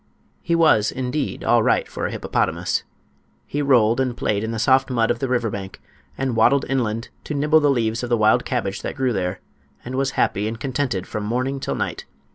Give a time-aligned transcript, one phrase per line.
[0.41, 2.81] He was, indeed, all right for a hippopotamus.
[3.45, 5.79] He rolled and played in the soft mud of the river bank,
[6.17, 9.41] and waddled inland to nibble the leaves of the wild cabbage that grew there,
[9.85, 12.05] and was happy and contented from morning till night.